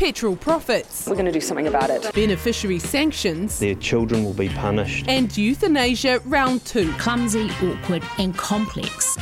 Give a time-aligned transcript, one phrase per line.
[0.00, 2.10] petrol profits, We're going to do something about it.
[2.14, 5.06] beneficiary sanctions, Their children will be punished.
[5.08, 6.90] and euthanasia round two.
[6.92, 9.18] clumsy, awkward, and complex.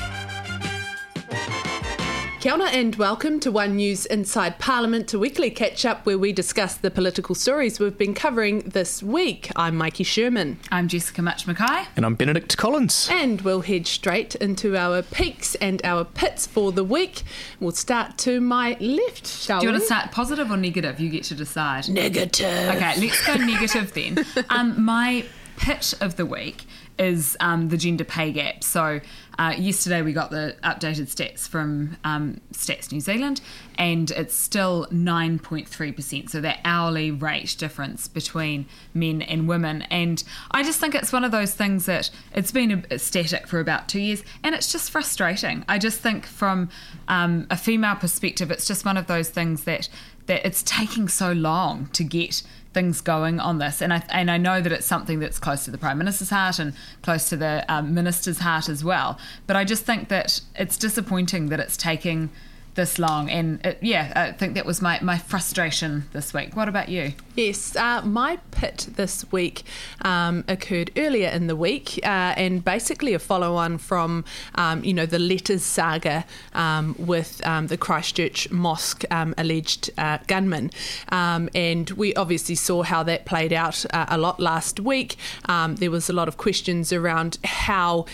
[2.40, 6.32] Kia ora and welcome to One News Inside Parliament, a weekly catch up where we
[6.32, 9.50] discuss the political stories we've been covering this week.
[9.56, 11.88] I'm Maiki Sherman, I'm Jessica Mutch McKay.
[11.96, 13.08] And I'm Benedict Collins.
[13.10, 17.22] and we'll head straight into our peaks and our pits for the week.
[17.58, 19.72] We'll start to my left, shall Do you we?
[19.72, 21.00] want to start positive or negative?
[21.00, 21.88] You get to decide.
[21.88, 22.46] Negative.
[22.46, 24.24] Okay, let's go negative then.
[24.50, 25.24] Um, my
[25.56, 26.66] pit of the week
[27.00, 28.62] is um, the gender pay gap.
[28.62, 29.00] So
[29.38, 33.40] uh, yesterday we got the updated stats from um, Stats New Zealand,
[33.76, 36.28] and it's still 9.3%.
[36.28, 39.82] So that hourly rate difference between men and women.
[39.82, 43.60] And I just think it's one of those things that it's been a, static for
[43.60, 45.64] about two years, and it's just frustrating.
[45.68, 46.68] I just think from
[47.06, 49.88] um, a female perspective, it's just one of those things that
[50.26, 52.42] that it's taking so long to get
[52.72, 55.70] things going on this, and I and I know that it's something that's close to
[55.70, 59.18] the prime minister's heart and close to the um, minister's heart as well.
[59.46, 62.30] But I just think that it's disappointing that it's taking
[62.78, 66.54] this long, and it, yeah, I think that was my my frustration this week.
[66.54, 67.12] What about you?
[67.34, 69.64] Yes, uh, my pit this week
[70.02, 74.24] um, occurred earlier in the week, uh, and basically a follow-on from
[74.54, 76.24] um, you know the letters saga
[76.54, 80.70] um, with um, the Christchurch mosque um, alleged uh, gunman,
[81.10, 85.16] um, and we obviously saw how that played out uh, a lot last week.
[85.48, 88.06] There was a lot of questions around how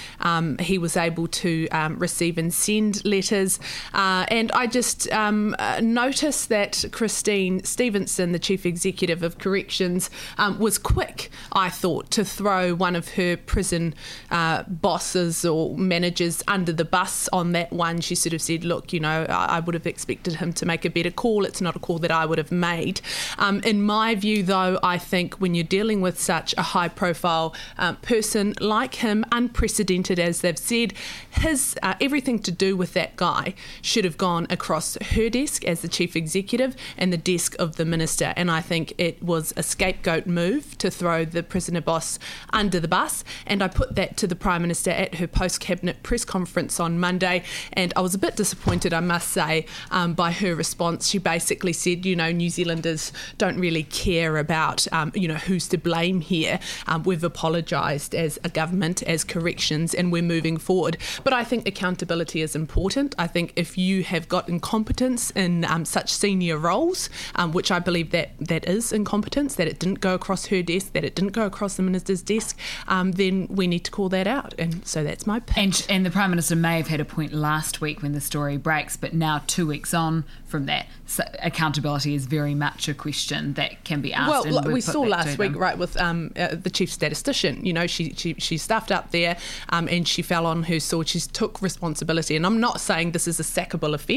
[0.59, 3.61] he was able to receive and send letters,
[3.93, 10.11] uh, and I just um, uh, noticed that Christine Stevenson, the chief executive of corrections,
[10.39, 13.95] um, was quick, I thought, to throw one of her prison
[14.31, 18.01] uh, bosses or managers under the bus on that one.
[18.01, 20.85] She sort of said, Look, you know, I, I would have expected him to make
[20.85, 21.45] a better call.
[21.45, 23.01] It's not a call that I would have made.
[23.39, 27.55] Um, in my view, though, I think when you're dealing with such a high profile
[27.79, 30.95] um, person like him, unprecedented as they've said,
[31.31, 35.81] his uh, everything to do with that guy should have gone across her desk as
[35.81, 38.33] the chief executive and the desk of the minister.
[38.37, 42.19] And I think it was a scapegoat move to throw the prisoner boss
[42.53, 43.25] under the bus.
[43.47, 46.99] And I put that to the prime minister at her post cabinet press conference on
[46.99, 47.45] Monday.
[47.73, 51.09] And I was a bit disappointed, I must say, um, by her response.
[51.09, 55.69] She basically said, you know, New Zealanders don't really care about, um, you know, who's
[55.69, 56.59] to blame here.
[56.87, 60.97] Um, we've apologised as a government, as corrections, and we're moving forward.
[61.23, 63.15] But I think accountability is important.
[63.19, 67.79] I think if you have got incompetence in um, such senior roles, um, which I
[67.79, 71.33] believe that that is incompetence, that it didn't go across her desk, that it didn't
[71.33, 72.59] go across the minister's desk,
[72.89, 74.55] um, then we need to call that out.
[74.59, 75.57] And so that's my pitch.
[75.57, 78.57] And and the prime minister may have had a point last week when the story
[78.57, 83.55] breaks, but now two weeks on from that, so accountability is very much a question
[83.55, 84.49] that can be asked.
[84.49, 87.65] Well, we saw last week, right, with um, uh, the chief statistician.
[87.65, 89.37] You know, she she she stuffed up there,
[89.71, 91.09] um, and she fell on her sword.
[91.09, 94.14] She took responsibility, and I'm not saying this is a sackable offence,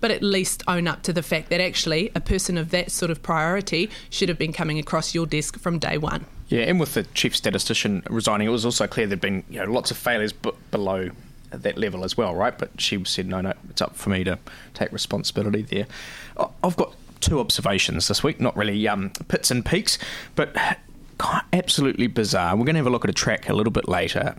[0.00, 3.10] but at least own up to the fact that actually a person of that sort
[3.10, 6.26] of priority should have been coming across your desk from day one.
[6.48, 9.70] Yeah, and with the chief statistician resigning, it was also clear there'd been you know
[9.70, 11.10] lots of failures b- below
[11.50, 12.56] that level as well, right?
[12.56, 14.38] But she said, no, no, it's up for me to
[14.74, 15.86] take responsibility there.
[16.62, 19.98] I've got two observations this week, not really um, pits and peaks,
[20.34, 20.56] but
[21.52, 22.56] absolutely bizarre.
[22.56, 24.36] We're going to have a look at a track a little bit later.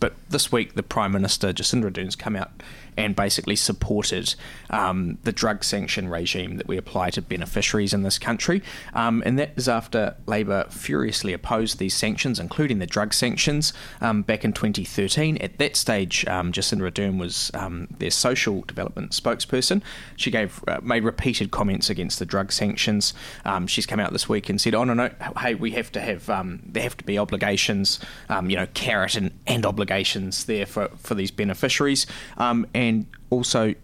[0.00, 2.50] But this week, the Prime Minister, Jacinda Ardern's come out
[2.96, 4.34] and basically supported
[4.70, 8.62] um, the drug sanction regime that we apply to beneficiaries in this country.
[8.94, 14.22] Um, and that is after Labor furiously opposed these sanctions, including the drug sanctions, um,
[14.22, 15.38] back in 2013.
[15.38, 19.82] At that stage, um, Jacinda Ardern was um, their social development spokesperson.
[20.16, 23.14] She gave uh, made repeated comments against the drug sanctions.
[23.44, 26.00] Um, she's come out this week and said, "Oh no, no, hey, we have to
[26.00, 28.00] have there have to be obligations,
[28.30, 32.06] you know, carrot and, and obligations there for for these beneficiaries."
[32.38, 33.74] Um, and also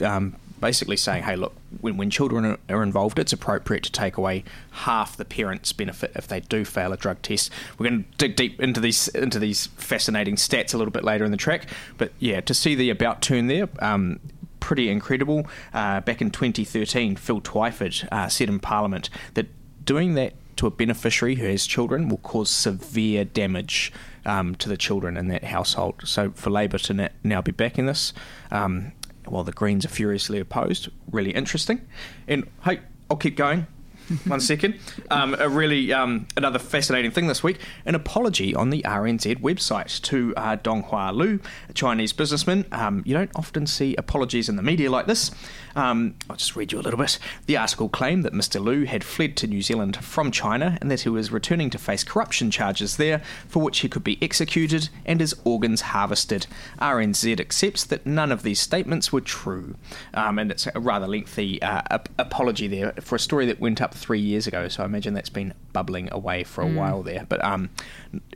[0.00, 4.44] um, basically saying, hey, look, when, when children are, involved, it's appropriate to take away
[4.70, 7.50] half the parents' benefit if they do fail a drug test.
[7.78, 11.24] We're going to dig deep into these into these fascinating stats a little bit later
[11.24, 11.68] in the track,
[11.98, 13.68] but yeah, to see the about turn there.
[13.80, 14.20] Um,
[14.58, 15.46] Pretty incredible.
[15.72, 19.46] Uh, back in 2013, Phil Twyford uh, said in Parliament that
[19.84, 23.92] doing that to a beneficiary who has children will cause severe damage
[24.26, 26.02] um, to the children in that household.
[26.04, 28.12] So for Labor to now be backing this,
[28.50, 28.92] um,
[29.24, 31.86] while the Greens are furiously opposed, really interesting.
[32.28, 32.80] And hey,
[33.10, 33.66] I'll keep going.
[34.26, 34.78] one second.
[35.10, 40.00] Um, a really um, another fascinating thing this week: an apology on the RNZ website
[40.02, 42.64] to uh, Donghua Liu, a Chinese businessman.
[42.72, 45.30] Um, you don't often see apologies in the media like this.
[45.74, 47.18] Um, I'll just read you a little bit.
[47.44, 48.62] The article claimed that Mr.
[48.62, 52.02] Lu had fled to New Zealand from China and that he was returning to face
[52.02, 56.46] corruption charges there, for which he could be executed and his organs harvested.
[56.80, 59.76] RNZ accepts that none of these statements were true,
[60.14, 63.82] um, and it's a rather lengthy uh, ap- apology there for a story that went
[63.82, 64.68] up three years ago.
[64.68, 67.26] So I imagine that's been bubbling away for a while there.
[67.28, 67.70] But um,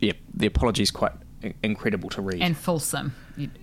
[0.00, 1.12] yeah, the apology is quite
[1.62, 2.42] incredible to read.
[2.42, 3.14] And fulsome.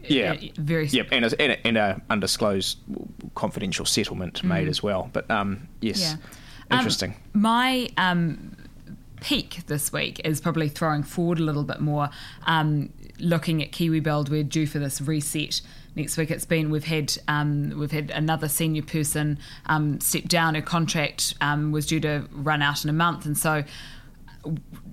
[0.03, 0.33] Yeah.
[0.33, 2.79] uh, Very Yep, and a, and a, and a undisclosed
[3.35, 5.09] confidential settlement made as well.
[5.13, 6.15] But um, yes, Yeah.
[6.69, 7.15] Um, interesting.
[7.33, 8.55] my um,
[9.21, 12.09] peak this week is probably throwing forward a little bit more,
[12.45, 14.29] um, looking at Kiwi Build.
[14.29, 15.61] We're due for this reset
[15.97, 16.31] next week.
[16.31, 20.55] It's been we've had um, we've had another senior person um, step down.
[20.55, 23.63] Her contract um, was due to run out in a month, and so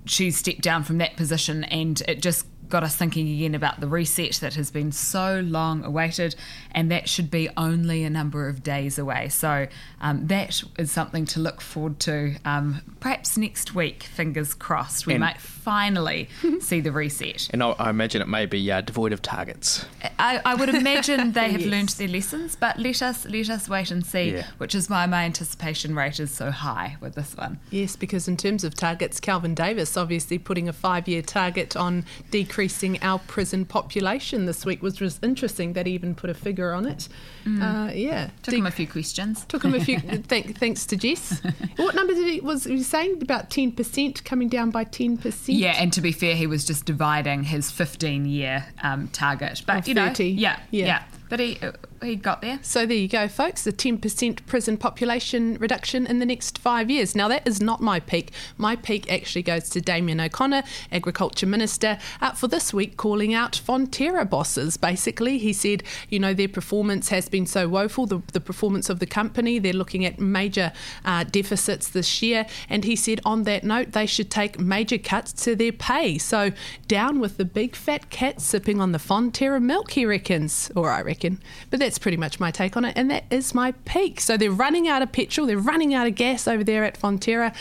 [0.05, 3.87] she stepped down from that position, and it just got us thinking again about the
[3.87, 6.35] reset that has been so long awaited,
[6.71, 9.29] and that should be only a number of days away.
[9.29, 9.67] So
[10.01, 12.35] um, that is something to look forward to.
[12.45, 16.29] Um, perhaps next week, fingers crossed, we And- might finally
[16.59, 17.49] see the reset.
[17.51, 19.85] And I, I imagine it may be uh, devoid of targets.
[20.19, 21.69] I, I would imagine they have Yes.
[21.71, 24.31] learned their lessons, but let us let us wait and see.
[24.31, 24.47] Yeah.
[24.57, 27.59] Which is why my anticipation rate is so high with this one.
[27.71, 32.05] Yes, because in terms of targets, Kelvin Davis obviously putting a five year target on
[32.31, 32.54] decreasing
[33.01, 36.85] our prison population this week was just interesting that he even put a figure on
[36.85, 37.07] it.
[37.45, 38.29] Uh, yeah.
[38.43, 39.45] Took De- him a few questions.
[39.45, 39.99] Took him a few.
[40.27, 41.41] thank, thanks to Jess.
[41.75, 45.57] What number did he was he saying about ten percent coming down by ten percent?
[45.57, 49.61] Yeah, and to be fair, he was just dividing his 15 year um, target.
[49.65, 50.85] But, you know, yeah, Yeah.
[50.85, 51.73] yeah, But he, uh,
[52.05, 52.59] he got there.
[52.61, 53.63] So there you go, folks.
[53.63, 57.15] The 10% prison population reduction in the next five years.
[57.15, 58.31] Now, that is not my peak.
[58.57, 63.53] My peak actually goes to Damien O'Connor, Agriculture Minister, uh, for this week calling out
[63.53, 64.77] Fonterra bosses.
[64.77, 68.99] Basically, he said, you know, their performance has been so woeful, the, the performance of
[68.99, 69.59] the company.
[69.59, 70.71] They're looking at major
[71.03, 72.45] uh, deficits this year.
[72.69, 76.17] And he said, on that note, they should take major cuts to their pay.
[76.17, 76.51] So
[76.87, 81.01] down with the big fat cat sipping on the Fonterra milk, he reckons, or I
[81.01, 81.41] reckon.
[81.69, 84.19] But that's pretty much my take on it, and that is my peak.
[84.19, 87.55] So they're running out of petrol, they're running out of gas over there at Fonterra,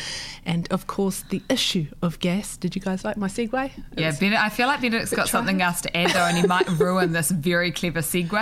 [0.44, 2.56] and of course the issue of gas.
[2.56, 3.64] Did you guys like my segue?
[3.66, 5.38] It Yeah, was- Bennett, I feel like Benedict's got try.
[5.40, 8.32] something else to add, though, and he might ruin this very clever segue.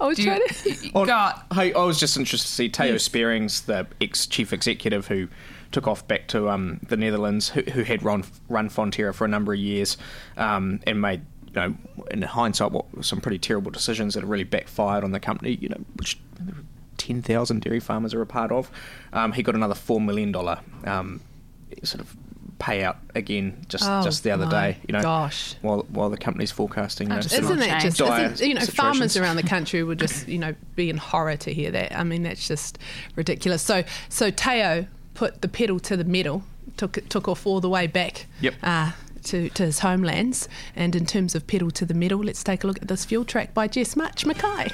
[0.00, 3.04] I was Do you- to- Oh, Got I was just interested to see Theo Yes.
[3.08, 5.28] Spierings, the ex chief executive who
[5.72, 9.28] took off back to um, the Netherlands, who, who had run, run Fonterra for a
[9.28, 9.96] number of years
[10.36, 11.20] um, and made,
[11.54, 11.74] you know,
[12.10, 15.68] in hindsight, what some pretty terrible decisions that have really backfired on the company, you
[15.68, 16.18] know, which
[16.98, 18.70] 10,000 dairy farmers are a part of.
[19.12, 20.34] Um, he got another $4 million
[20.84, 21.20] um,
[21.82, 22.16] sort of
[22.58, 25.54] payout again just, Oh, just the other day, you know, gosh.
[25.62, 27.10] while, while the company's forecasting.
[27.10, 30.54] you Isn't that just, isn't, you know, farmers around the country would just, you know,
[30.76, 31.96] be in horror to hear that.
[31.98, 32.78] I mean, that's just
[33.16, 33.62] ridiculous.
[33.62, 36.44] So, so Theo put the pedal to the metal,
[36.76, 38.26] took took off all the way back.
[38.40, 38.54] Yep.
[38.62, 38.92] Uh,
[39.24, 40.48] to, to his homelands.
[40.74, 43.24] And in terms of pedal to the metal, let's take a look at this fuel
[43.24, 44.72] track by Jess Mutch McKay.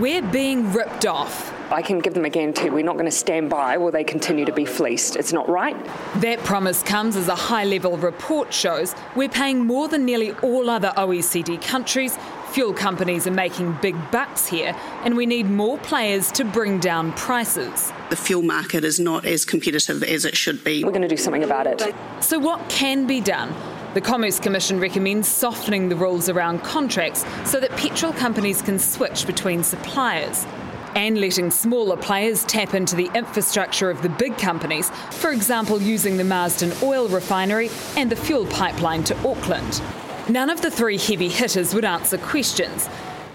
[0.00, 1.52] We're being ripped off.
[1.70, 4.44] I can give them a guarantee we're not going to stand by while they continue
[4.44, 5.16] to be fleeced.
[5.16, 5.76] It's not right.
[6.16, 10.68] That promise comes as a high level report shows we're paying more than nearly all
[10.68, 12.18] other OECD countries.
[12.54, 17.12] Fuel companies are making big bucks here, and we need more players to bring down
[17.14, 17.92] prices.
[18.10, 20.84] The fuel market is not as competitive as it should be.
[20.84, 21.82] We're going to do something about it.
[22.20, 23.52] So, what can be done?
[23.94, 29.26] The Commerce Commission recommends softening the rules around contracts so that petrol companies can switch
[29.26, 30.46] between suppliers.
[30.94, 36.16] And letting smaller players tap into the infrastructure of the big companies, for example, using
[36.16, 39.82] the Marsden oil refinery and the fuel pipeline to Auckland.
[40.28, 42.88] None of the three heavy hitters would answer questions.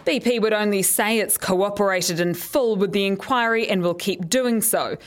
[0.06, 4.60] BP would only say it's cooperated in full with the inquiry and will keep doing
[4.60, 4.98] so.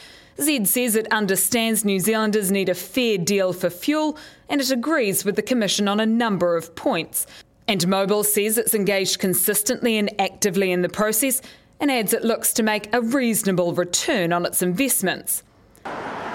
[0.41, 4.17] Zed says it understands New Zealanders need a fair deal for fuel
[4.49, 7.27] and it agrees with the Commission on a number of points.
[7.67, 11.43] And Mobil says it's engaged consistently and actively in the process
[11.81, 15.43] and adds it looks to make a reasonable return on its investments.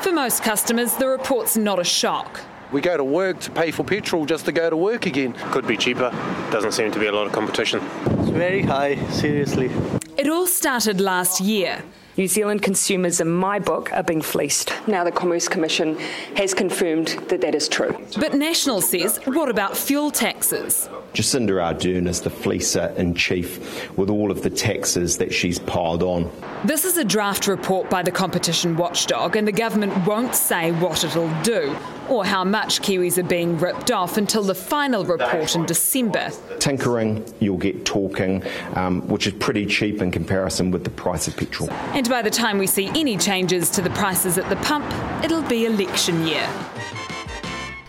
[0.02, 2.42] For most customers, the report's not a shock.
[2.72, 5.34] We go to work to pay for petrol just to go to work again.
[5.52, 6.12] Could be cheaper.
[6.52, 7.80] Doesn't seem to be a lot of competition.
[8.06, 9.72] It's very high, seriously.
[10.18, 11.82] It all started last year.
[12.18, 14.74] New Zealand consumers, in my book, are being fleeced.
[14.88, 15.98] Now the Commerce Commission
[16.36, 17.96] has confirmed that that is true.
[18.20, 20.90] But National says, what about fuel taxes?
[21.14, 26.02] Jacinda Ardern is the fleecer in chief with all of the taxes that she's piled
[26.02, 26.30] on.
[26.66, 31.04] This is a draft report by the competition watchdog, and the government won't say what
[31.04, 31.78] it'll do
[32.10, 36.32] or how much Kiwis are being ripped off until the final report in December.
[36.60, 38.44] Tinkering, you'll get talking,
[38.76, 41.70] um, which is pretty cheap in comparison with the price of petrol.
[41.72, 44.86] And by the time we see any changes to the prices at the pump,
[45.24, 46.48] it'll be election year.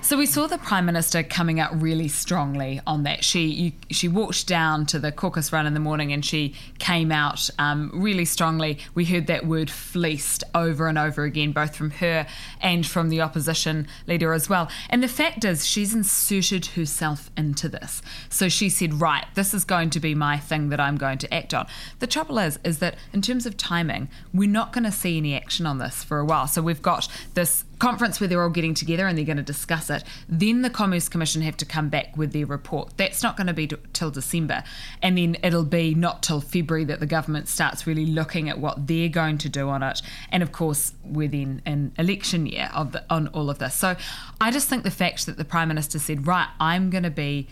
[0.08, 3.22] So we saw the Prime Minister coming out really strongly on that.
[3.22, 7.12] She you, she walked down to the caucus run in the morning and she came
[7.12, 8.78] out um, really strongly.
[8.94, 12.26] We heard that word fleeced over and over again, both from her
[12.62, 14.70] and from the opposition leader as well.
[14.88, 18.00] And the fact is, she's inserted herself into this.
[18.30, 21.34] So she said, right, this is going to be my thing that I'm going to
[21.34, 21.66] act on.
[21.98, 25.36] The trouble is, is that in terms of timing, we're not going to see any
[25.36, 26.46] action on this for a while.
[26.46, 29.90] So we've got this conference where they're all getting together and they're going to discuss
[29.90, 30.04] it.
[30.28, 32.96] Then the Commerce Commission have to come back with their report.
[32.96, 34.64] That's not going to be till December.
[35.02, 38.86] And then it'll be not till February that the government starts really looking at what
[38.86, 40.02] they're going to do on it.
[40.30, 43.74] And of course, we're then in election year of the, on all of this.
[43.74, 43.96] So
[44.40, 47.48] I just think the fact that the Prime Minister said, right, I'm going to be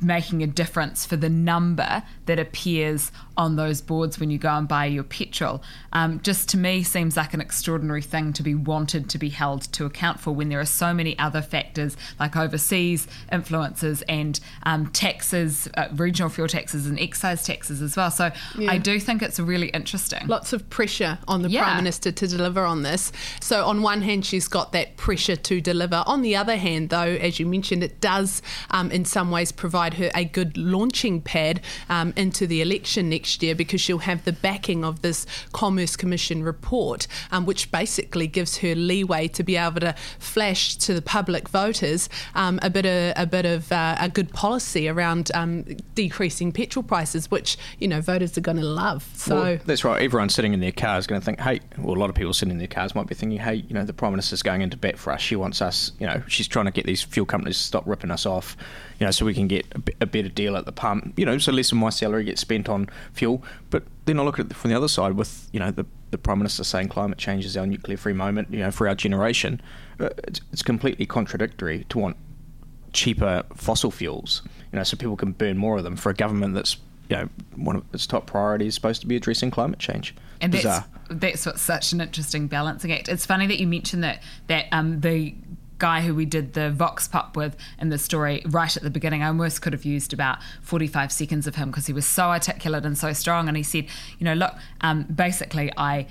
[0.00, 4.68] making a difference for the number that appears on those boards when you go and
[4.68, 5.62] buy your petrol
[5.92, 9.62] um, just to me seems like an extraordinary thing to be wanted to be held
[9.72, 14.86] to account for when there are so many other factors like overseas influences and um,
[14.88, 18.10] taxes, uh, regional fuel taxes and excise taxes as well.
[18.10, 18.70] So yeah.
[18.70, 20.26] I do think it's really interesting.
[20.26, 21.62] Lots of pressure on the yeah.
[21.62, 23.12] Prime Minister to deliver on this.
[23.40, 26.02] So on one hand, she's got that pressure to deliver.
[26.06, 29.85] On the other hand, though, as you mentioned, it does um, in some ways provide
[29.94, 34.32] her a good launching pad um, into the election next year because she'll have the
[34.32, 39.80] backing of this Commerce Commission report, um, which basically gives her leeway to be able
[39.80, 44.08] to flash to the public voters um, a bit of a bit of uh, a
[44.08, 45.62] good policy around um,
[45.94, 49.08] decreasing petrol prices, which you know voters are going to love.
[49.14, 50.02] So well, that's right.
[50.02, 52.32] Everyone sitting in their car is going to think, hey, well, a lot of people
[52.32, 54.76] sitting in their cars might be thinking, hey, you know, the prime minister's going into
[54.76, 55.20] bat for us.
[55.20, 58.10] She wants us, you know, she's trying to get these fuel companies to stop ripping
[58.10, 58.56] us off,
[58.98, 61.14] you know, so we can get a, better deal at the pump.
[61.16, 63.42] You know, so less of my salary gets spent on fuel.
[63.70, 66.18] But then I look at it from the other side with, you know, the, the
[66.18, 69.60] Prime Minister saying climate change is our nuclear free moment, you know, for our generation.
[70.00, 72.16] Uh, it's, it's completely contradictory to want
[72.92, 74.42] cheaper fossil fuels,
[74.72, 76.76] you know, so people can burn more of them for a government that's
[77.08, 80.14] you know, one of its top priorities is supposed to be addressing climate change.
[80.40, 80.84] And Bizarre.
[81.08, 83.08] that's that's what's such an interesting balancing act.
[83.08, 85.34] It's funny that you mentioned that that um, the
[85.78, 89.22] guy who we did the vox pop with in the story right at the beginning
[89.22, 92.84] i almost could have used about 45 seconds of him because he was so articulate
[92.86, 93.86] and so strong and he said
[94.18, 96.06] you know look um, basically i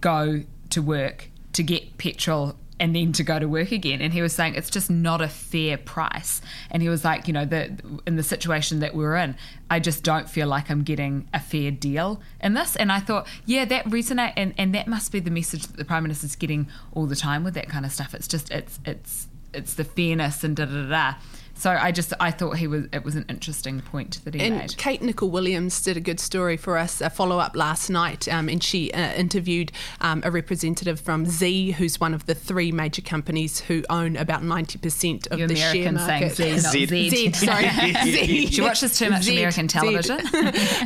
[0.00, 4.02] go to work to get petrol and then to go to work again.
[4.02, 6.42] And he was saying it's just not a fair price.
[6.68, 9.36] And he was like, you know, the in the situation that we're in,
[9.70, 12.74] I just don't feel like I'm getting a fair deal in this.
[12.74, 15.84] And I thought, yeah, that resonate and, and that must be the message that the
[15.84, 18.14] Prime Minister's getting all the time with that kind of stuff.
[18.14, 21.14] It's just it's it's it's the fairness and da da da.
[21.62, 24.56] So I just I thought he was it was an interesting point that he and
[24.56, 24.76] made.
[24.78, 28.60] Kate Nicol-Williams did a good story for us, a follow up last night, um, and
[28.60, 33.60] she uh, interviewed um, a representative from Z, who's one of the three major companies
[33.60, 36.34] who own about ninety percent of You're the American share market.
[36.34, 37.10] Saying Z, Z.
[37.10, 37.68] Z, sorry,
[38.06, 38.46] Z.
[38.48, 40.18] She watches too much Z, American television.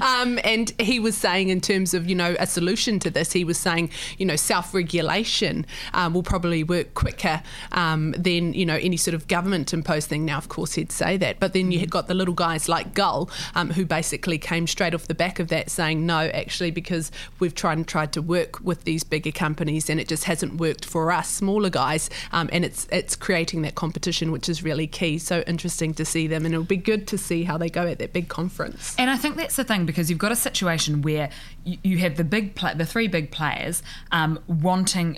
[0.02, 3.44] um, and he was saying, in terms of you know a solution to this, he
[3.44, 5.64] was saying you know self regulation
[5.94, 7.42] um, will probably work quicker
[7.72, 10.26] um, than you know any sort of government imposed thing.
[10.26, 11.38] Now, of course course he'd say that.
[11.38, 14.94] But then you had got the little guys like Gull, um, who basically came straight
[14.94, 18.60] off the back of that saying, no, actually, because we've tried and tried to work
[18.60, 22.10] with these bigger companies and it just hasn't worked for us smaller guys.
[22.32, 25.18] Um, and it's it's creating that competition, which is really key.
[25.18, 27.98] So interesting to see them, and it'll be good to see how they go at
[27.98, 28.96] that big conference.
[28.98, 31.30] And I think that's the thing because you've got a situation where
[31.64, 35.16] you, have the big, the three big players um, wanting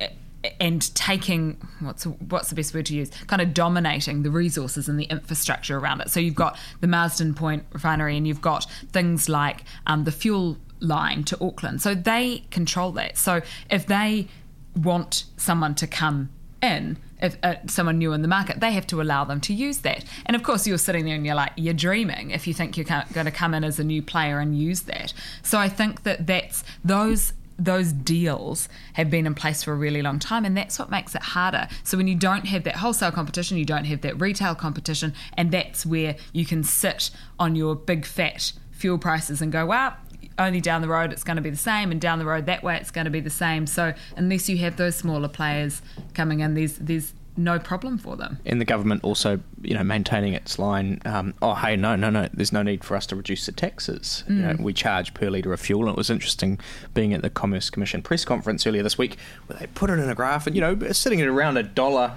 [0.61, 3.11] and taking what's what's the best word to use?
[3.27, 6.11] Kind of dominating the resources and the infrastructure around it.
[6.11, 10.57] So you've got the Marsden Point refinery, and you've got things like um, the fuel
[10.81, 11.83] line to Auckland.
[11.83, 13.19] So they control that.
[13.19, 14.29] So if they
[14.77, 16.31] want someone to come
[16.63, 19.79] in, if uh, someone new in the market, they have to allow them to use
[19.79, 20.05] that.
[20.27, 22.87] And of course, you're sitting there and you're like, you're dreaming if you think you're
[23.13, 25.13] going to come in as a new player and use that.
[25.43, 30.01] So I think that that's those those deals have been in place for a really
[30.01, 31.69] long time, and that's what makes it harder.
[31.83, 35.51] So when you don't have that wholesale competition, you don't have that retail competition, and
[35.51, 39.97] that's where you can sit on your big fat fuel prices and go, well,
[40.39, 42.63] only down the road it's going to be the same, and down the road that
[42.63, 43.67] way it's going to be the same.
[43.67, 45.83] So unless you have those smaller players
[46.15, 48.39] coming in, there's there's no problem for them.
[48.45, 51.01] And the government also, you know, maintaining its line.
[51.05, 52.29] Um, oh, hey, no, no, no.
[52.35, 54.25] There's no need for us to reduce the taxes.
[54.29, 54.37] Mm.
[54.37, 55.83] You know, we charge per litre of fuel.
[55.83, 56.59] And it was interesting
[56.95, 59.17] being at the Commerce Commission press conference earlier this week,
[59.47, 62.15] where they put it in a graph, and you know, sitting at around a dollar.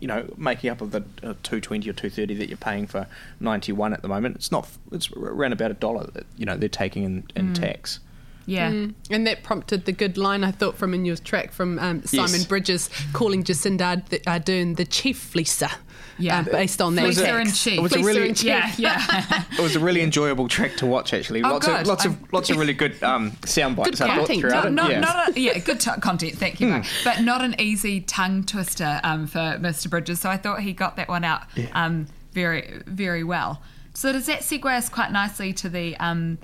[0.00, 2.86] You know, making up of the uh, two twenty or two thirty that you're paying
[2.86, 3.08] for
[3.40, 4.68] ninety one at the moment, it's not.
[4.92, 7.54] It's around about a dollar that you know they're taking in, in mm.
[7.56, 7.98] tax.
[8.48, 8.72] Yeah.
[8.72, 8.94] Mm.
[9.10, 12.32] And that prompted the good line, I thought, from in your track from um, Simon
[12.32, 12.44] yes.
[12.46, 15.70] Bridges calling Jacinda Ardern the chief fleecer.
[16.16, 17.04] Yeah, um, based on that.
[17.04, 17.78] Fleecer in chief.
[17.78, 19.44] It was Fleecer a really, yeah, yeah.
[19.52, 21.12] it was a really enjoyable track to watch.
[21.12, 21.80] Actually, oh, lots good.
[21.80, 24.00] of lots I'm, of lots of really good um, sound bites.
[24.00, 24.42] Good content.
[24.42, 25.00] Not, not, yeah.
[25.00, 26.38] Not a, yeah, good t- content.
[26.38, 27.04] Thank you, mm.
[27.04, 29.90] but not an easy tongue twister um, for Mr.
[29.90, 30.20] Bridges.
[30.20, 31.66] So I thought he got that one out yeah.
[31.74, 33.62] Um, very very well.
[33.92, 36.38] So does that segue us quite nicely to the um,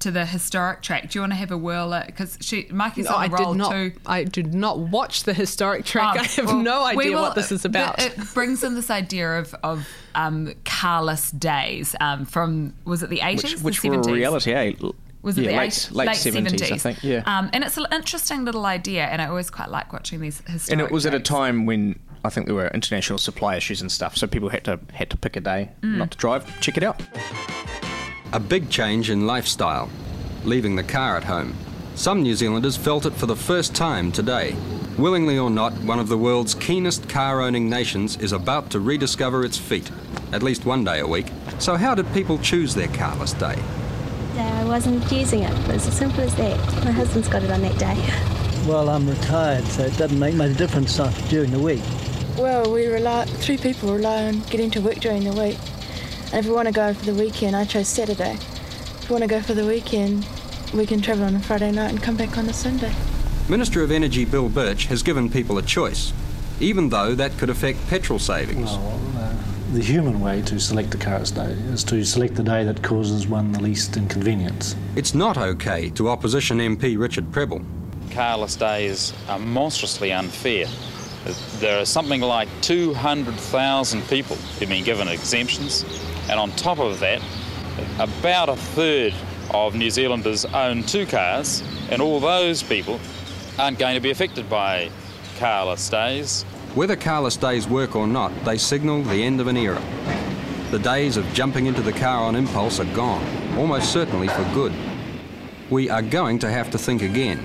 [0.00, 1.10] to the historic track.
[1.10, 3.52] Do you want to have a whirl at because she Maiki's no, on the roll
[3.52, 3.92] did not, too.
[4.06, 6.16] I did not watch the historic track.
[6.16, 8.00] Oh, I have well, no idea will, what this is about.
[8.00, 13.20] It brings in this idea of of um, carless days um, from was it the
[13.20, 14.74] eighties, which, which were a reality, eh?
[15.20, 17.22] Was it yeah, the late, late, late 70s, 70s, I think, yeah.
[17.26, 20.70] Um, and it's an interesting little idea, and I always quite like watching these historic.
[20.70, 21.14] And it was tracks.
[21.16, 24.48] at a time when I think there were international supply issues and stuff, so people
[24.48, 25.96] had to had to pick a day mm.
[25.96, 26.60] not to drive.
[26.60, 27.02] Check it out.
[28.32, 29.88] A big change in lifestyle
[30.44, 31.54] leaving the car at home.
[31.94, 34.54] Some New Zealanders felt it for the first time today.
[34.96, 39.44] Willingly or not, one of the world's keenest car owning nations is about to rediscover
[39.44, 39.90] its feet,
[40.32, 41.26] at least one day a week.
[41.58, 43.56] So, how did people choose their carless day?
[44.36, 45.52] I wasn't using it.
[45.68, 46.84] It was as simple as that.
[46.84, 47.96] My husband's got it on that day.
[48.68, 51.82] Well, I'm retired, so it doesn't make much difference uh, during the week.
[52.36, 55.58] Well, we rely, three people rely on getting to work during the week.
[56.30, 58.32] And if we want to go for the weekend, I chose Saturday.
[58.32, 60.26] If we want to go for the weekend,
[60.74, 62.92] we can travel on a Friday night and come back on a Sunday.
[63.48, 66.12] Minister of Energy Bill Birch has given people a choice,
[66.60, 68.66] even though that could affect petrol savings.
[68.72, 69.34] Well, uh,
[69.72, 73.26] the human way to select a carless day is to select the day that causes
[73.26, 74.76] one the least inconvenience.
[74.96, 77.62] It's not okay to opposition MP Richard Prebble.
[78.10, 80.66] Carless days are monstrously unfair.
[81.58, 85.84] There are something like 200,000 people who've been given exemptions,
[86.28, 87.22] and on top of that,
[87.98, 89.14] about a third
[89.50, 93.00] of New Zealanders own two cars, and all those people
[93.58, 94.90] aren't going to be affected by
[95.38, 96.42] carless days.
[96.74, 99.82] Whether carless days work or not, they signal the end of an era.
[100.70, 103.24] The days of jumping into the car on impulse are gone,
[103.56, 104.72] almost certainly for good.
[105.70, 107.44] We are going to have to think again.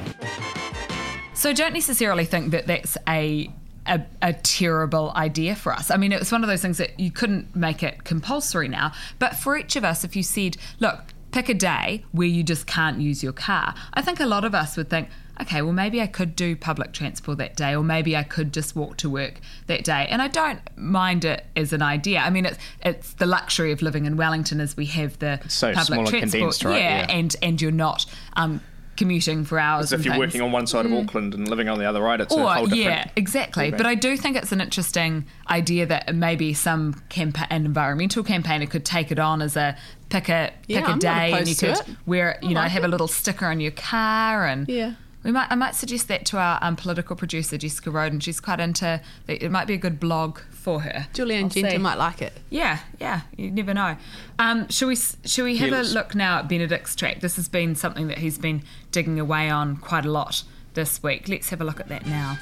[1.33, 3.49] So don't necessarily think that that's a
[3.85, 5.91] a, a, terrible idea for us.
[5.91, 8.93] I mean, it was one of those things that you couldn't make it compulsory now.
[9.19, 12.65] But for each of us, if you said, look, pick a day where you just
[12.67, 13.73] can't use your car.
[13.93, 15.09] I think a lot of us would think,
[15.41, 18.75] okay, well, maybe I could do public transport that day, or maybe I could just
[18.75, 20.07] walk to work that day.
[20.09, 22.19] And I don't mind it as an idea.
[22.19, 25.73] I mean, it's it's the luxury of living in Wellington as we have the so
[25.73, 26.77] public transport, right?
[26.77, 28.05] yeah, yeah, and and you're not.
[28.35, 28.61] Um,
[28.97, 29.85] commuting for hours.
[29.85, 30.25] As if you're things.
[30.27, 31.03] working on one side of mm.
[31.03, 32.19] Auckland and living on the other, right?
[32.19, 32.85] It's or, a whole different.
[32.85, 33.71] Yeah, exactly.
[33.71, 38.65] But I do think it's an interesting idea that maybe some campa- an environmental campaigner
[38.65, 39.77] could take it on as a
[40.09, 41.83] pick a yeah, pick a I'm day and you could it.
[42.05, 42.87] wear you I know like have it.
[42.87, 44.93] a little sticker on your car and yeah.
[45.23, 48.19] We might, I might suggest that to our um, political producer Jessica Roden.
[48.19, 48.99] She's quite into.
[49.27, 51.07] It might be a good blog for her.
[51.13, 52.33] Julie Anne Genter might like it.
[52.49, 53.21] Yeah, yeah.
[53.37, 53.95] You never know.
[54.39, 54.95] Um, shall we?
[54.97, 55.91] Shall we have Yes.
[55.91, 57.21] a look now at Benedict's track?
[57.21, 61.29] This has been something that he's been digging away on quite a lot this week.
[61.29, 62.37] Let's have a look at that now.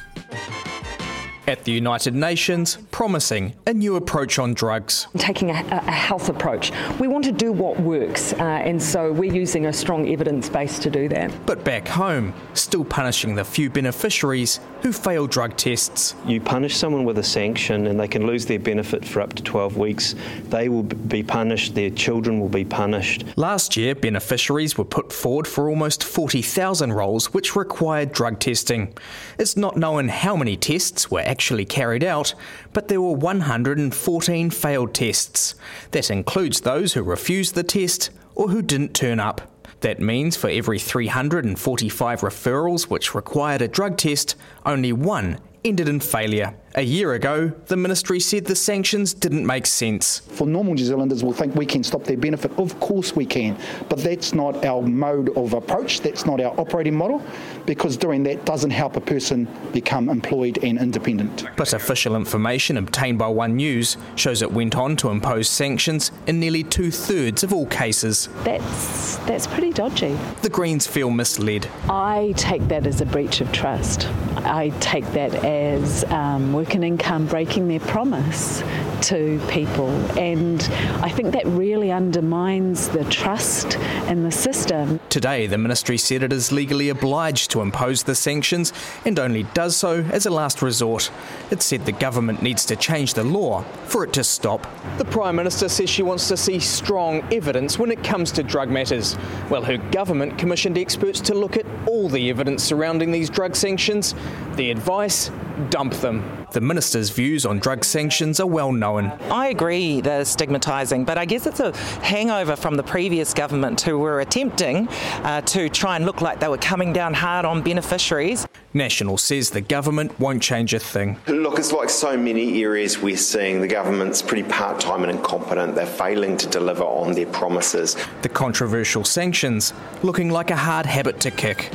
[1.48, 5.08] At the United Nations, promising a new approach on drugs.
[5.18, 6.72] Taking a, a health approach.
[7.00, 10.78] We want to do what works, uh, and so we're using a strong evidence base
[10.80, 11.32] to do that.
[11.48, 16.16] But back home, still punishing the few beneficiaries who fail drug tests.
[16.26, 19.44] You punish someone with a sanction and they can lose their benefit for up to
[19.44, 20.16] 12 weeks.
[20.50, 23.26] They will be punished, their children will be punished.
[23.36, 28.94] Last year, beneficiaries were put forward for almost 40,000 roles which required drug testing.
[29.38, 32.36] It's not known how many tests were actually carried out,
[32.74, 35.56] but there were 114 failed tests.
[35.92, 39.42] That includes those who refused the test or who didn't turn up.
[39.80, 46.02] That means for every 345 referrals which required a drug test, only one ended in
[46.02, 46.54] failure.
[46.76, 50.20] A year ago, the ministry said the sanctions didn't make sense.
[50.20, 52.52] For normal New Zealanders will think we can stop their benefit.
[52.58, 53.58] Of course we can,
[53.90, 56.00] but that's not our mode of approach.
[56.00, 57.22] That's not our operating model,
[57.66, 61.46] because doing that doesn't help a person become employed and independent.
[61.58, 66.40] But official information obtained by One News shows it went on to impose sanctions in
[66.40, 68.30] nearly two thirds of all cases.
[68.46, 70.18] That's that's pretty dodgy.
[70.42, 71.68] The Greens feel misled.
[71.90, 74.08] I take that as a breach of trust.
[74.38, 78.62] I take that as um, work and income breaking their promise
[79.02, 79.90] to people.
[80.16, 80.62] And
[81.02, 85.00] I think that really undermines the trust in the system.
[85.10, 88.74] Today, the ministry said it is legally obliged to impose the sanctions
[89.06, 91.10] and only does so as a last resort.
[91.50, 94.68] It said the government needs to change the law for it to stop.
[95.00, 98.70] The Prime Minister says she wants to see strong evidence when it comes to drug
[98.70, 99.18] matters.
[99.50, 104.14] Well, her government commissioned experts to look at all the evidence surrounding these drug sanctions.
[104.58, 105.32] The advice
[105.70, 106.48] dump them.
[106.52, 109.08] The minister's views on drug sanctions are well known.
[109.30, 114.00] I agree they're stigmatising, but I guess it's a hangover from the previous government who
[114.00, 114.88] were attempting
[115.24, 118.48] uh, to try and look like they were coming down hard on beneficiaries.
[118.74, 121.20] National says the government won't change a thing.
[121.28, 125.76] Look, it's like so many areas we're seeing the government's pretty part time and incompetent.
[125.76, 127.98] They're failing to deliver on their promises.
[128.22, 131.70] The controversial sanctions looking like a hard habit to kick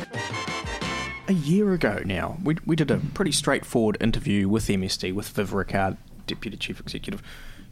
[1.27, 5.53] a year ago now, we, we did a pretty straightforward interview with MSD, with Viv
[5.53, 7.21] Rickard, Deputy Chief Executive.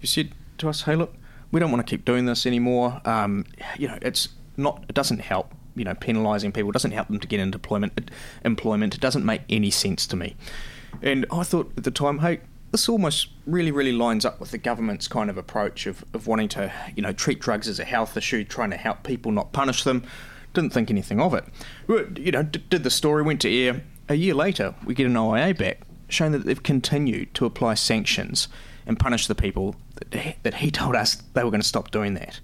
[0.02, 1.16] You said to us, hey, look,
[1.52, 3.02] we don't want to keep doing this anymore.
[3.06, 3.46] Um,
[3.78, 7.28] you know, it's not, it doesn't help, you know, penalising people, doesn't help them to
[7.28, 7.94] get into employment.
[7.98, 8.12] It,
[8.44, 8.96] employment.
[8.96, 10.36] It doesn't make any sense to me.
[11.02, 12.42] And I thought at the time, hey,
[12.72, 16.50] this almost really, really lines up with the government's kind of approach of, of wanting
[16.50, 19.84] to, you know, treat drugs as a health issue, trying to help people, not punish
[19.84, 20.04] them
[20.56, 21.46] didn't think anything of it.
[21.88, 23.84] You know, did the story, went to air.
[24.10, 28.48] A year later, we get an OIA back showing that they've continued to apply sanctions
[28.86, 29.76] and punish the people
[30.12, 32.40] that, he told us they were going to stop doing that.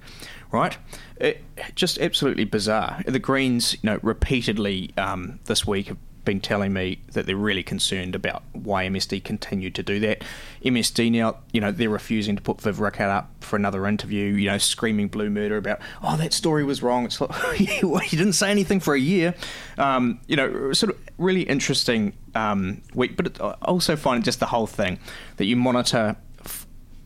[0.51, 0.77] Right?
[1.17, 1.43] It,
[1.75, 3.01] just absolutely bizarre.
[3.05, 7.63] The Greens, you know, repeatedly um, this week have been telling me that they're really
[7.63, 10.23] concerned about why MSD continued to do that.
[10.63, 14.49] MSD now, you know, they're refusing to put Viv Rickard up for another interview, you
[14.49, 17.05] know, screaming blue murder about, oh, that story was wrong.
[17.05, 19.33] It's like, you didn't say anything for a year.
[19.77, 24.47] Um, you know, sort of really interesting um, week, but I also find just the
[24.47, 24.99] whole thing
[25.37, 26.17] that you monitor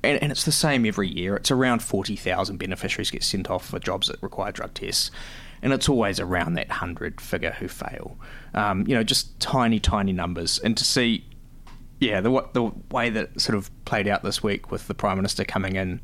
[0.03, 1.35] and, it's the same every year.
[1.35, 5.09] It's around 40,000 beneficiaries get sent off for jobs that require drug tests
[5.65, 8.15] and it's always around that hundred figure who fail.
[8.53, 11.25] Um, you know, just tiny, tiny numbers, and to see,
[11.99, 15.43] yeah, the the way that sort of played out this week with the prime minister
[15.43, 16.01] coming in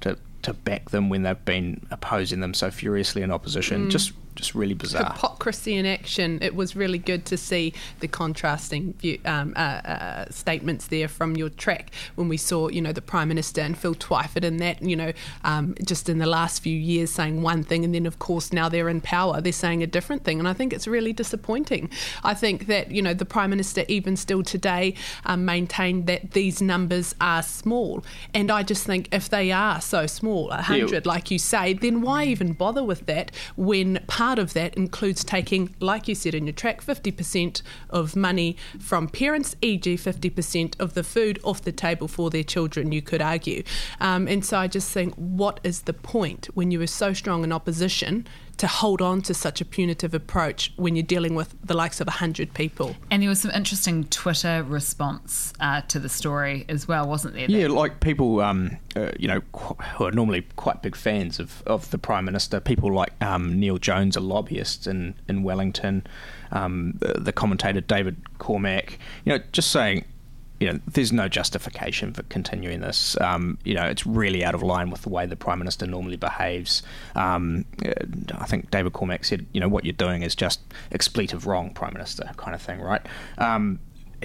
[0.00, 3.90] to to back them when they've been opposing them so furiously in opposition, mm.
[3.90, 5.12] just just really bizarre.
[5.12, 6.38] Hypocrisy in action.
[6.42, 11.36] It was really good to see the contrasting view, um, uh, uh, statements there from
[11.36, 14.82] your track when we saw, you know, the Prime Minister and Phil Twyford in that,
[14.82, 15.12] you know,
[15.44, 18.68] um, just in the last few years saying one thing and then, of course, now
[18.68, 20.38] they're in power, they're saying a different thing.
[20.38, 21.90] And I think it's really disappointing.
[22.22, 24.94] I think that, you know, the Prime Minister even still today
[25.24, 28.04] um, maintained that these numbers are small.
[28.32, 31.00] And I just think if they are so small, 100, yeah.
[31.04, 35.74] like you say, then why even bother with that when part of that includes taking,
[35.80, 41.04] like you said in your track, 50% of money from parents, e.g., 50% of the
[41.04, 43.62] food off the table for their children, you could argue.
[44.00, 47.44] Um, and so I just think, what is the point when you are so strong
[47.44, 51.74] in opposition to hold on to such a punitive approach when you're dealing with the
[51.74, 52.94] likes of 100 people.
[53.10, 57.46] And there was some interesting Twitter response uh, to the story as well, wasn't there?
[57.50, 61.90] Yeah, like people, um, uh, you know, who are normally quite big fans of, of
[61.90, 66.06] the Prime Minister, people like um, Neale Jones, a lobbyist in, in Wellington,
[66.52, 70.04] um, the, the commentator David Cormack, you know, just saying,
[70.60, 73.20] you know, there's no justification for continuing this.
[73.20, 76.16] Um, you know, it's really out of line with the way the prime minister normally
[76.16, 76.82] behaves.
[77.16, 77.64] Um,
[78.34, 80.60] I think David Cormack said, you know, what you're doing is just
[80.92, 83.02] expletive wrong, prime minister, kind of thing, right?
[83.38, 83.80] Um,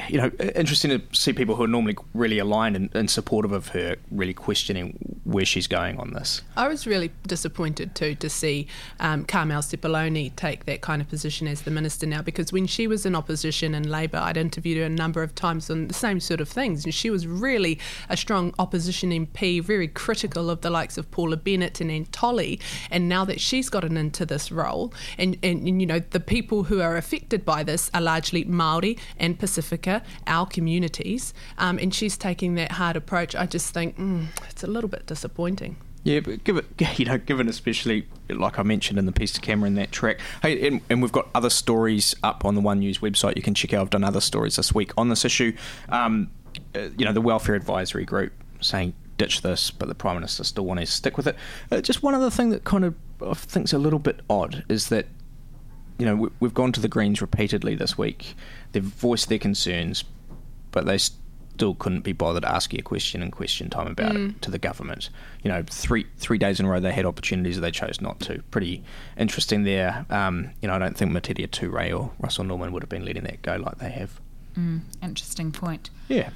[0.08, 3.70] you know, interesting to see people who are normally really aligned and, and, supportive of
[3.70, 6.42] her really questioning where she's going on this.
[6.56, 8.68] I was really disappointed too to see
[9.00, 12.88] um, Carmel Sepuloni take that kind of position as the minister now because when she
[12.88, 16.20] was in opposition in Labour, I'd interviewed her a number of times on the same
[16.20, 20.70] sort of things, and she was really a strong opposition MP, very critical of the
[20.70, 22.08] likes of Paula Bennett and Anne
[22.92, 26.64] And now that she's gotten into this role, and, and, and you know, the people
[26.64, 29.38] who are affected by this are largely Maori and
[29.90, 33.36] Pacifica our communities, um, and she's taking that hard approach.
[33.36, 35.78] I just think mm, it's a little bit disappointing.
[36.04, 36.66] Yeah, but give it,
[37.00, 40.20] you know, given especially like I mentioned in the piece to camera in that track.
[40.42, 43.36] Hey, and, and, we've got other stories up on the One News website.
[43.36, 43.82] You can check out.
[43.82, 45.56] I've done other stories this week on this issue.
[45.90, 46.30] Um,
[46.76, 50.66] uh, you know, the Welfare Advisory Group saying ditch this, but the Prime Minister still
[50.66, 51.36] wanting to stick with it.
[51.72, 54.88] Uh, just one other thing that kind of I think's a little bit odd is
[54.90, 55.08] that
[56.00, 58.34] you know, we've gone to the Greens repeatedly this week.
[58.72, 60.06] They've voiced their concerns,
[60.72, 64.30] but they still couldn't be bothered asking a question in question time about mm.
[64.30, 65.10] it to the government.
[65.44, 68.22] You know, three three days in a row they had opportunities that they chose not
[68.22, 68.42] to.
[68.50, 68.82] Pretty
[69.18, 70.06] interesting there.
[70.10, 73.24] Um, you know, I don't think Metiria Turei or Russell Norman would have been letting
[73.24, 74.22] that go like they have.
[74.58, 75.90] Mm, interesting point.
[76.08, 76.30] Yeah.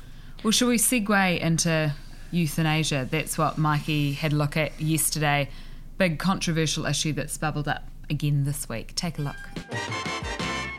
[0.43, 1.93] Well, shall we segue into
[2.31, 3.07] euthanasia?
[3.09, 5.49] That's what Maiki had a look at yesterday.
[5.97, 8.95] Big controversial issue that's bubbled up again this week.
[8.95, 9.35] Take a look.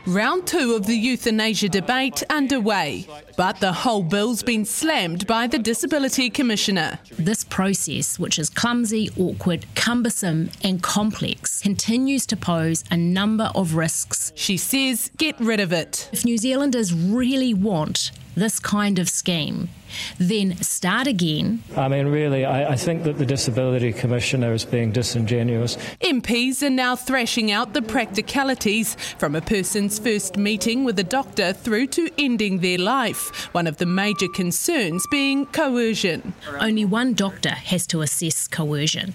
[0.07, 3.07] Round two of the euthanasia debate underway,
[3.37, 6.99] but the whole bill's been slammed by the Disability Commissioner.
[7.17, 13.73] This process, which is clumsy, awkward, cumbersome, and complex, continues to pose a number of
[13.73, 14.31] risks.
[14.35, 16.07] She says get rid of it.
[16.13, 19.69] If New Zealanders really want this kind of scheme,
[20.17, 21.63] then start again.
[21.75, 25.77] I mean, really, I, I, think that the Disability Commissioner is being disingenuous.
[26.01, 31.53] MPs are now thrashing out the practicalities from a person's first meeting with a doctor
[31.53, 36.33] through to ending their life, one of the major concerns being coercion.
[36.59, 39.13] Only one doctor has to assess coercion.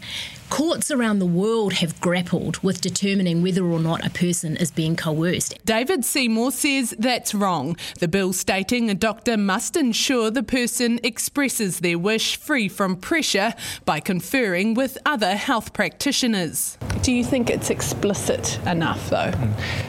[0.50, 4.96] Courts around the world have grappled with determining whether or not a person is being
[4.96, 5.54] coerced.
[5.64, 7.76] David Seymour says that's wrong.
[8.00, 13.54] The bill stating a doctor must ensure the person expresses their wish free from pressure
[13.84, 16.78] by conferring with other health practitioners.
[17.02, 19.32] Do you think it's explicit enough, though?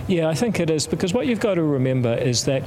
[0.08, 2.64] Yeah, I think it is because what you've got to remember is that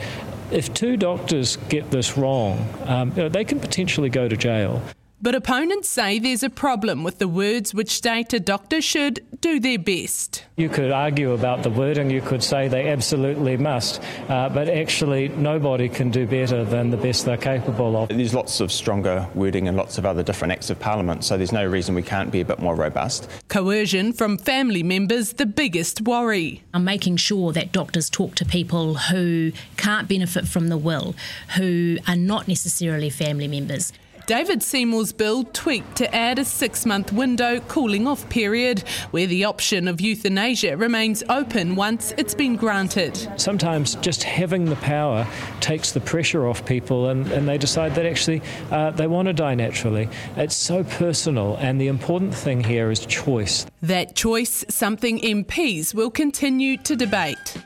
[0.50, 4.82] if two doctors get this wrong, um, they can potentially go to jail.
[5.24, 9.58] But opponents say there's a problem with the words which state a doctor should do
[9.58, 10.44] their best.
[10.58, 15.28] You could argue about the wording, you could say they absolutely must, uh, but actually
[15.28, 18.10] nobody can do better than the best they're capable of.
[18.10, 21.52] There's lots of stronger wording and lots of other different acts of parliament, so there's
[21.52, 23.26] no reason we can't be a bit more robust.
[23.48, 26.62] Coercion from family members, the biggest worry.
[26.74, 31.14] I'm making sure that doctors talk to people who can't benefit from the will,
[31.56, 33.90] who are not necessarily family members.
[34.26, 39.44] David Seymour's bill tweaked to add a six month window cooling off period where the
[39.44, 43.14] option of euthanasia remains open once it's been granted.
[43.38, 45.26] Sometimes just having the power
[45.60, 49.34] takes the pressure off people and, and they decide that actually uh, they want to
[49.34, 50.08] die naturally.
[50.36, 53.66] It's so personal, and the important thing here is choice.
[53.82, 57.58] That choice, something MPs will continue to debate.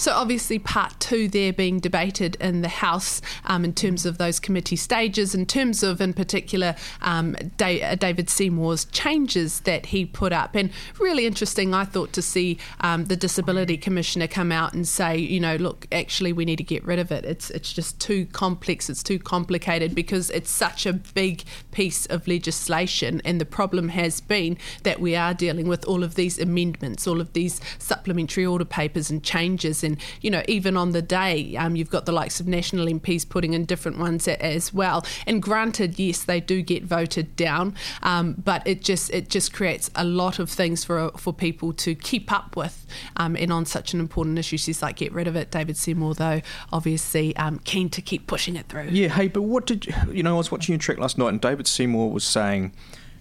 [0.00, 4.40] So, obviously, part two there being debated in the House um, in terms of those
[4.40, 10.54] committee stages, in terms of, in particular, um, David Seymour's changes that he put up.
[10.54, 15.18] And really interesting, I thought, to see um, the Disability Commissioner come out and say,
[15.18, 17.26] you know, look, actually, we need to get rid of it.
[17.26, 22.26] It's, it's just too complex, it's too complicated because it's such a big piece of
[22.26, 23.20] legislation.
[23.26, 27.20] And the problem has been that we are dealing with all of these amendments, all
[27.20, 29.84] of these supplementary order papers and changes.
[29.84, 29.89] And,
[30.20, 33.54] you know, even on the day, um, you've got the likes of national MPs putting
[33.54, 35.04] in different ones as well.
[35.26, 39.90] And granted, yes, they do get voted down, um, but it just it just creates
[39.94, 42.86] a lot of things for for people to keep up with.
[43.16, 45.50] Um, and on such an important issue, she's like, get rid of it.
[45.50, 46.40] David Seymour, though,
[46.72, 48.88] obviously um, keen to keep pushing it through.
[48.90, 50.34] Yeah, hey, but what did you, you know?
[50.34, 52.72] I was watching your track last night, and David Seymour was saying.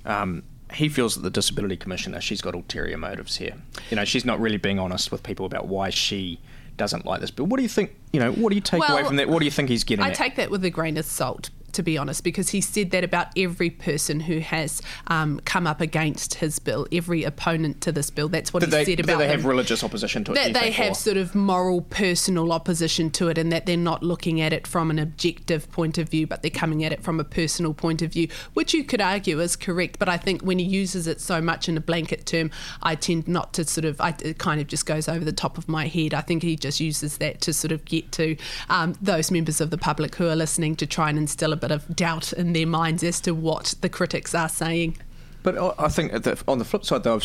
[0.06, 3.56] Um, he feels that the disability commissioner she's got ulterior motives here.
[3.90, 6.40] You know, she's not really being honest with people about why she
[6.80, 7.46] doesn't like this bill.
[7.46, 7.96] What do you think?
[8.12, 9.30] You know, what do you take well, away from that?
[9.30, 10.04] What do you think he's getting?
[10.04, 10.16] I at?
[10.16, 13.28] take that with a grain of salt to be honest, because he said that about
[13.38, 18.30] every person who has um, come up against his bill, every opponent to this bill.
[18.30, 19.14] That's what did he they, said about.
[19.14, 19.40] Do they them.
[19.40, 20.36] have religious opposition to it?
[20.36, 20.96] That they have or?
[20.96, 24.92] sort of moral, personal opposition to it, and that they're not looking at it from
[24.92, 28.12] an objective point of view, but they're coming at it from a personal point of
[28.14, 30.00] view, which you could argue is correct.
[30.00, 32.52] But I think when he uses it so much in a blanket term,
[32.82, 34.00] I tend not to sort of.
[34.02, 36.14] I, it kind of just goes over the top of my head.
[36.14, 38.36] I think he just uses that to sort of get to
[38.70, 41.72] um, those members of the public who are listening to try and instill a bit
[41.72, 44.98] of doubt in their minds as to what the critics are saying.
[45.44, 47.20] But I think that on the flip side, though,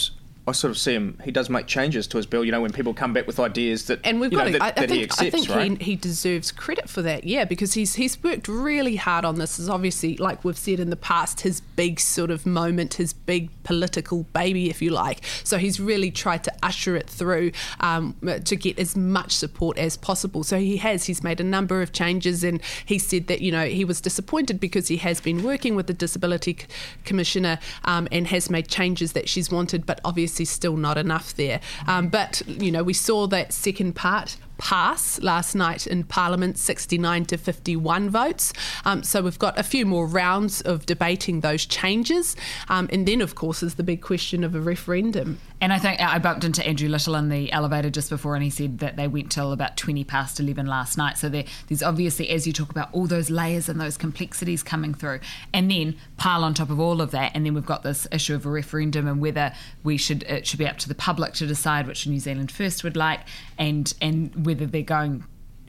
[0.47, 1.19] I sort of see him.
[1.25, 2.45] He does make changes to his bill.
[2.45, 4.67] You know, when people come back with ideas that and we've got know, that, I,
[4.67, 5.83] I that think, he accepts, I think right?
[5.83, 7.25] he, he deserves credit for that.
[7.25, 9.59] Yeah, because he's he's worked really hard on this.
[9.59, 13.49] Is obviously like we've said in the past, his big sort of moment, his big
[13.63, 15.25] political baby, if you like.
[15.45, 19.97] So he's really tried to usher it through um, to get as much support as
[19.97, 20.45] possible.
[20.45, 21.07] So he has.
[21.07, 24.61] He's made a number of changes, and he said that you know he was disappointed
[24.61, 26.59] because he has been working with the disability
[27.07, 31.35] commissioner um, and has made changes that she's wanted, but obviously still not enough enough
[31.35, 31.61] there.
[31.87, 37.27] Um, but, you know, we saw that second part pass last night in Parliament, 69
[37.27, 38.53] to 51 votes.
[38.87, 42.35] Um, so we've got a few more rounds of debating those changes.
[42.71, 45.39] Um, and then, of course, is the big question of a referendum.
[45.61, 48.51] And I think I bumped into Andrew Little in the elevator just before, and he
[48.51, 51.19] said that they went till about 20 past 11 last night.
[51.19, 54.95] So there, there's obviously, as you talk about, all those layers and those complexities coming
[54.95, 55.21] through.
[55.53, 58.35] And then pile on top of all of that, and then we've got this issue
[58.35, 61.47] of a referendum and whether we should it should be up to the public to
[61.47, 63.21] decide which New Zealand First would like,
[63.59, 65.25] and and whether they're going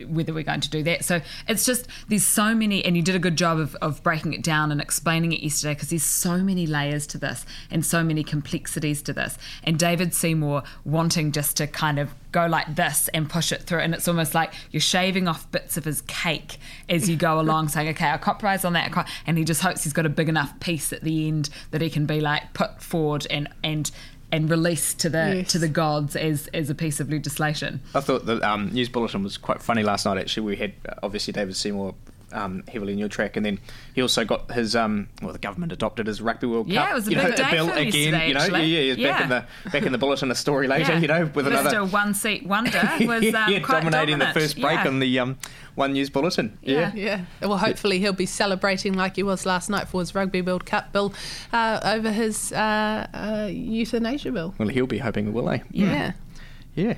[0.08, 1.06] whether we're going to do that.
[1.06, 4.34] So it's just there's so many, and you did a good job of, of breaking
[4.34, 8.04] it down and explaining it yesterday because there's so many layers to this and so
[8.04, 9.38] many complexities to this.
[9.64, 13.80] And David Seymour wanting just to kind of go like this and push it through,
[13.80, 16.58] and it's almost like you're shaving off bits of his cake
[16.90, 19.94] as you go along, saying, "Okay, I'll compromise on that," and he just hopes he's
[19.94, 23.26] got a big enough piece at the end that he can be like put forward
[23.30, 23.92] and and
[24.32, 25.52] and released to the yes.
[25.52, 27.82] to the gods as as a piece of legislation.
[27.94, 30.18] I thought the um, news bulletin was quite funny last night.
[30.18, 31.96] Actually, we had obviously David Seymour
[32.32, 33.60] um, heavily in your track, and then
[33.94, 36.92] he also got his um, well, the government adopted his Rugby World yeah, Cup.
[36.92, 38.28] it was a big know, day bill for again.
[38.28, 40.94] You know, yeah, yeah, yeah, back in the back in the bulletin, a story later.
[40.94, 41.00] Yeah.
[41.00, 41.60] You know, with Mr.
[41.60, 44.34] another one seat wonder was um, yeah, quite dominating dominant.
[44.34, 44.88] the first break yeah.
[44.88, 45.38] on the um,
[45.76, 46.58] one news bulletin.
[46.62, 46.92] Yeah.
[46.96, 50.66] yeah, Well, hopefully he'll be celebrating like he was last night for his Rugby World
[50.66, 51.14] Cup bill
[51.54, 54.56] uh, over his uh, uh, euthanasia bill.
[54.58, 55.62] Well, he'll be hoping, will he?
[55.72, 56.14] Yeah.
[56.74, 56.98] Yeah.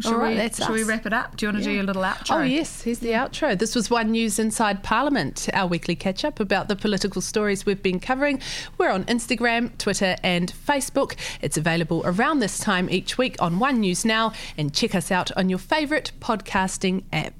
[0.00, 0.88] Shall, right, we, that's shall we us.
[0.88, 1.36] wrap it up?
[1.36, 1.76] Do you want to do Yeah.
[1.76, 2.36] your little outro?
[2.36, 3.58] Oh, yes, here's the outro.
[3.58, 7.82] This was One News Inside Parliament, our weekly catch up about the political stories we've
[7.82, 8.40] been covering.
[8.78, 11.14] We're on Instagram, Twitter, and Facebook.
[11.42, 15.30] It's available around this time each week on One News Now, and check us out
[15.36, 17.34] on your favourite podcasting app.